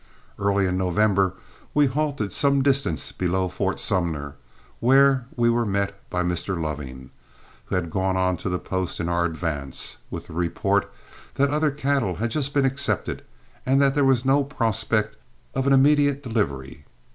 [0.39, 1.35] Early in November
[1.75, 4.33] we halted some distance below Fort Sumner,
[4.79, 6.59] where we were met by Mr.
[6.59, 7.11] Loving,
[7.65, 10.91] who had gone on to the post in our advance, with the report
[11.35, 13.21] that other cattle had just been accepted,
[13.63, 15.17] and that there was no prospect
[15.53, 16.83] of an immediate delivery.